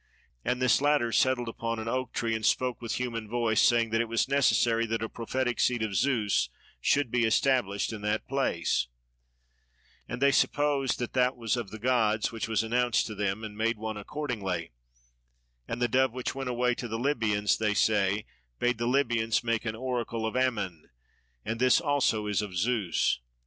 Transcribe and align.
And 0.43 0.59
this 0.59 0.81
latter 0.81 1.11
settled 1.11 1.47
upon 1.47 1.77
an 1.77 1.87
oak 1.87 2.11
tree 2.11 2.33
and 2.33 2.43
spoke 2.43 2.81
with 2.81 2.93
human 2.95 3.29
voice, 3.29 3.61
saying 3.61 3.91
that 3.91 4.01
it 4.01 4.09
was 4.09 4.27
necessary 4.27 4.87
that 4.87 5.03
a 5.03 5.07
prophetic 5.07 5.59
seat 5.59 5.83
of 5.83 5.95
Zeus 5.95 6.49
should 6.79 7.11
be 7.11 7.23
established 7.23 7.93
in 7.93 8.01
that 8.01 8.27
place; 8.27 8.87
and 10.07 10.19
they 10.19 10.31
supposed 10.31 10.97
that 10.97 11.13
that 11.13 11.37
was 11.37 11.55
of 11.55 11.69
the 11.69 11.77
gods 11.77 12.31
which 12.31 12.47
was 12.47 12.63
announced 12.63 13.05
to 13.05 13.13
them, 13.13 13.43
and 13.43 13.55
made 13.55 13.77
one 13.77 13.95
accordingly: 13.95 14.71
and 15.67 15.79
the 15.79 15.87
dove 15.87 16.13
which 16.13 16.33
went 16.33 16.49
away 16.49 16.73
to 16.73 16.87
the 16.87 16.97
Libyans, 16.97 17.59
they 17.59 17.75
say, 17.75 18.25
bade 18.57 18.79
the 18.79 18.87
Libyans 18.87 19.43
make 19.43 19.65
an 19.65 19.75
Oracle 19.75 20.25
of 20.25 20.35
Ammon; 20.35 20.89
and 21.45 21.59
this 21.59 21.79
also 21.79 22.25
is 22.25 22.41
of 22.41 22.57
Zeus. 22.57 23.19